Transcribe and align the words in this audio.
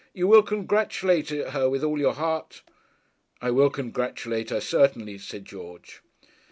'You 0.15 0.25
will 0.27 0.41
congratulate 0.41 1.29
her 1.29 1.69
with 1.69 1.83
all 1.83 1.99
your 1.99 2.15
heart?' 2.15 2.63
'I 3.39 3.51
will 3.51 3.69
congratulate 3.69 4.49
her 4.49 4.59
certainly,' 4.59 5.19
said 5.19 5.45
George. 5.45 6.01